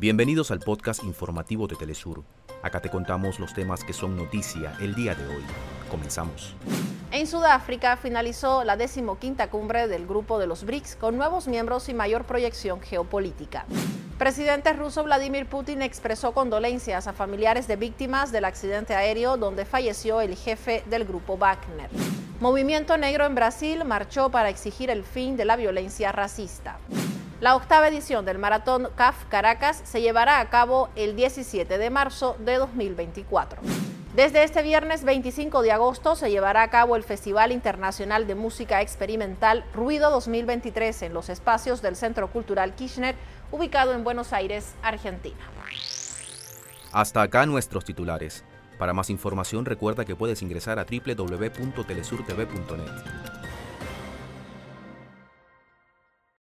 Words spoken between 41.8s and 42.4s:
del Centro